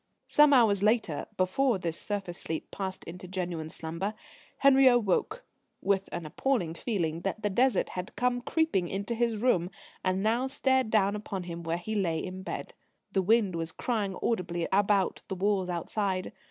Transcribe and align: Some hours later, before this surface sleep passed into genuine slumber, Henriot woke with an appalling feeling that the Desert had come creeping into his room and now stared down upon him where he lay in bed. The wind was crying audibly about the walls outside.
Some 0.27 0.51
hours 0.51 0.81
later, 0.81 1.27
before 1.37 1.77
this 1.77 1.95
surface 1.99 2.39
sleep 2.39 2.71
passed 2.71 3.03
into 3.03 3.27
genuine 3.27 3.69
slumber, 3.69 4.15
Henriot 4.57 5.03
woke 5.03 5.45
with 5.79 6.09
an 6.11 6.25
appalling 6.25 6.73
feeling 6.73 7.21
that 7.21 7.43
the 7.43 7.51
Desert 7.51 7.89
had 7.89 8.15
come 8.15 8.41
creeping 8.41 8.87
into 8.87 9.13
his 9.13 9.37
room 9.37 9.69
and 10.03 10.23
now 10.23 10.47
stared 10.47 10.89
down 10.89 11.15
upon 11.15 11.43
him 11.43 11.61
where 11.61 11.77
he 11.77 11.93
lay 11.93 12.17
in 12.17 12.41
bed. 12.41 12.73
The 13.11 13.21
wind 13.21 13.53
was 13.55 13.71
crying 13.71 14.17
audibly 14.23 14.67
about 14.71 15.21
the 15.27 15.35
walls 15.35 15.69
outside. 15.69 16.33